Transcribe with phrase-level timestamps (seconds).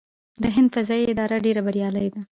[0.43, 2.21] د هند فضايي اداره ډیره بریالۍ ده.